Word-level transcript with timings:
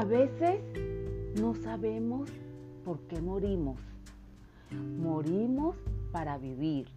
veces 0.00 0.60
no 1.38 1.54
sabemos 1.54 2.28
por 2.84 2.98
qué 3.08 3.20
morimos. 3.20 3.78
Morimos 4.98 5.76
para 6.10 6.38
vivir. 6.38 6.88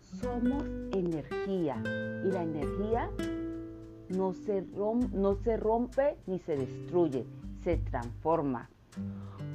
Somos 0.00 0.64
energía 0.92 1.80
y 2.24 2.30
la 2.30 2.42
energía 2.42 3.10
no 4.08 4.32
se, 4.32 4.64
no 4.72 5.34
se 5.44 5.56
rompe 5.56 6.16
ni 6.26 6.38
se 6.40 6.56
destruye, 6.56 7.24
se 7.62 7.76
transforma. 7.76 8.68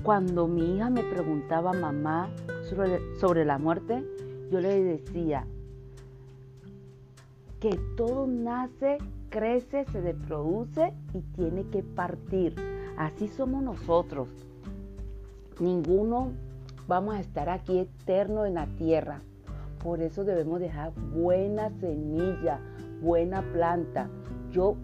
Cuando 0.03 0.47
mi 0.47 0.75
hija 0.75 0.89
me 0.89 1.03
preguntaba 1.03 1.73
mamá 1.73 2.29
sobre, 2.69 2.99
sobre 3.19 3.45
la 3.45 3.57
muerte, 3.57 4.03
yo 4.51 4.61
le 4.61 4.83
decía 4.83 5.45
que 7.63 7.79
todo 7.95 8.27
nace, 8.27 8.97
crece, 9.29 9.85
se 9.85 10.01
reproduce 10.01 10.91
y 11.13 11.21
tiene 11.33 11.63
que 11.69 11.81
partir. 11.81 12.53
Así 12.97 13.29
somos 13.29 13.63
nosotros. 13.63 14.27
Ninguno 15.61 16.33
vamos 16.89 17.15
a 17.15 17.21
estar 17.21 17.47
aquí 17.47 17.79
eterno 17.79 18.45
en 18.45 18.55
la 18.55 18.65
tierra. 18.65 19.21
Por 19.81 20.01
eso 20.01 20.25
debemos 20.25 20.59
dejar 20.59 20.91
buena 21.15 21.69
semilla, 21.79 22.59
buena 23.01 23.41
planta. 23.53 24.09
Yo 24.51 24.75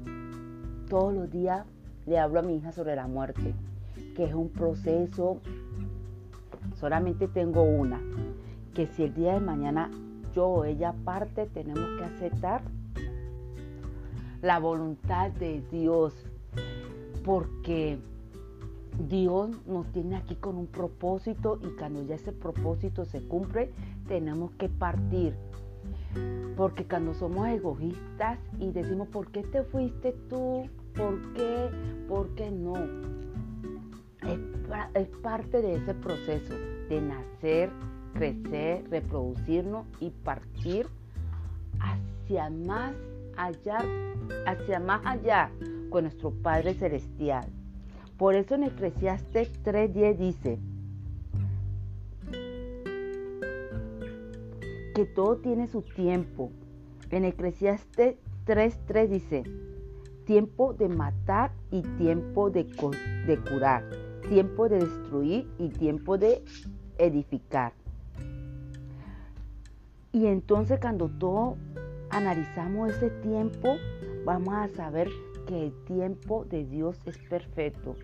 todos 0.88 1.14
los 1.14 1.30
días 1.30 1.66
le 2.06 2.18
hablo 2.18 2.40
a 2.40 2.44
mi 2.44 2.56
hija 2.56 2.72
sobre 2.72 2.96
la 2.96 3.08
muerte, 3.08 3.56
que 4.16 4.24
es 4.24 4.34
un 4.34 4.48
proceso, 4.48 5.42
solamente 6.76 7.28
tengo 7.28 7.62
una, 7.62 8.00
que 8.74 8.88
si 8.88 9.04
el 9.04 9.14
día 9.14 9.34
de 9.34 9.42
mañana 9.42 9.92
yo 10.34 10.48
o 10.48 10.64
ella 10.64 10.94
parte, 11.04 11.48
tenemos 11.48 11.86
que 11.98 12.04
aceptar 12.04 12.62
la 14.42 14.60
voluntad 14.60 15.32
de 15.32 15.62
Dios, 15.72 16.14
porque 17.24 18.00
Dios 19.08 19.52
nos 19.66 19.88
tiene 19.92 20.18
aquí 20.18 20.36
con 20.36 20.58
un 20.58 20.68
propósito 20.68 21.60
y 21.62 21.68
cuando 21.78 22.04
ya 22.04 22.16
ese 22.16 22.32
propósito 22.32 23.06
se 23.06 23.22
cumple, 23.22 23.72
tenemos 24.08 24.52
que 24.52 24.70
partir. 24.70 25.36
Porque 26.58 26.86
cuando 26.86 27.14
somos 27.14 27.48
egoístas 27.48 28.40
y 28.60 28.72
decimos, 28.72 29.08
¿por 29.10 29.32
qué 29.32 29.44
te 29.44 29.64
fuiste 29.64 30.14
tú? 30.30 30.68
¿Por 30.96 31.34
qué? 31.34 31.70
¿Por 32.08 32.30
qué 32.36 32.52
no? 32.52 32.76
Es, 34.28 34.40
es 34.96 35.08
parte 35.22 35.62
de 35.62 35.76
ese 35.76 35.94
proceso 35.94 36.54
de 36.90 37.02
nacer, 37.02 37.70
crecer, 38.14 38.84
reproducirnos 38.90 39.86
y 40.02 40.10
partir 40.10 40.88
hacia 41.80 42.50
más 42.50 42.94
allá, 43.40 43.80
hacia 44.46 44.80
más 44.80 45.02
allá 45.06 45.50
con 45.90 46.04
nuestro 46.04 46.32
Padre 46.32 46.74
Celestial. 46.74 47.48
Por 48.18 48.36
eso 48.36 48.56
en 48.56 48.64
Eclesiastes 48.64 49.50
3.10 49.64 50.18
dice 50.18 50.60
que 54.94 55.06
todo 55.06 55.38
tiene 55.38 55.68
su 55.68 55.82
tiempo. 55.82 56.52
En 57.12 57.24
Eclesiastes 57.24 58.18
3.3 58.46 59.08
dice, 59.08 59.44
tiempo 60.26 60.74
de 60.74 60.90
matar 60.90 61.52
y 61.72 61.82
tiempo 61.98 62.50
de, 62.50 62.66
de 63.26 63.38
curar, 63.50 63.90
tiempo 64.28 64.68
de 64.68 64.80
destruir 64.80 65.50
y 65.58 65.70
tiempo 65.70 66.18
de 66.18 66.44
edificar. 66.98 67.72
Y 70.12 70.26
entonces 70.26 70.80
cuando 70.80 71.08
todo 71.08 71.56
analizamos 72.10 72.92
ese 72.92 73.10
tiempo, 73.22 73.78
vamos 74.26 74.54
a 74.54 74.68
saber 74.70 75.10
que 75.48 75.66
el 75.68 75.74
tiempo 75.86 76.46
de 76.46 76.66
Dios 76.66 76.98
es 77.06 77.18
perfecto. 77.18 77.96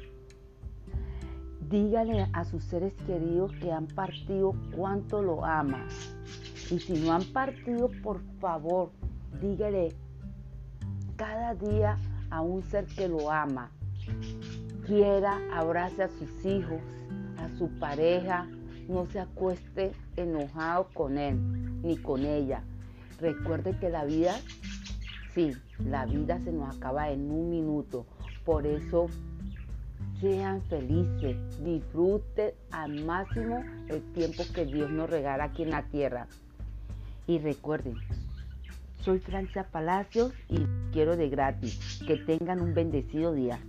Dígale 1.69 2.27
a 2.33 2.43
sus 2.45 2.63
seres 2.63 2.93
queridos 3.07 3.51
que 3.53 3.71
han 3.71 3.87
partido 3.87 4.53
cuánto 4.75 5.21
lo 5.21 5.43
ama. 5.43 5.87
Y 6.69 6.79
si 6.79 6.93
no 6.93 7.13
han 7.13 7.23
partido, 7.25 7.89
por 8.03 8.21
favor, 8.39 8.91
dígale 9.41 9.93
cada 11.15 11.55
día 11.55 11.97
a 12.29 12.41
un 12.41 12.63
ser 12.63 12.85
que 12.85 13.07
lo 13.07 13.31
ama. 13.31 13.71
Quiera, 14.85 15.39
abrace 15.53 16.03
a 16.03 16.09
sus 16.09 16.45
hijos, 16.45 16.81
a 17.37 17.49
su 17.57 17.67
pareja, 17.79 18.47
no 18.87 19.05
se 19.07 19.19
acueste 19.19 19.91
enojado 20.15 20.87
con 20.93 21.17
él 21.17 21.81
ni 21.81 21.97
con 21.97 22.23
ella. 22.23 22.63
Recuerde 23.19 23.77
que 23.79 23.89
la 23.89 24.05
vida 24.05 24.35
Sí, 25.35 25.51
la 25.79 26.05
vida 26.05 26.39
se 26.39 26.53
nos 26.53 26.77
acaba 26.77 27.09
en 27.11 27.29
un 27.29 27.49
minuto. 27.49 28.05
Por 28.45 28.65
eso 28.65 29.07
sean 30.21 30.61
felices, 30.63 31.35
disfruten 31.61 32.51
al 32.71 33.03
máximo 33.03 33.61
el 33.89 34.01
tiempo 34.13 34.43
que 34.53 34.65
Dios 34.65 34.89
nos 34.89 35.09
regala 35.09 35.43
aquí 35.43 35.63
en 35.63 35.71
la 35.71 35.83
tierra. 35.83 36.27
Y 37.27 37.39
recuerden, 37.39 37.95
soy 39.01 39.19
Francia 39.19 39.67
Palacios 39.69 40.31
y 40.47 40.65
quiero 40.93 41.17
de 41.17 41.27
gratis. 41.27 41.99
Que 42.07 42.15
tengan 42.15 42.61
un 42.61 42.73
bendecido 42.73 43.33
día. 43.33 43.59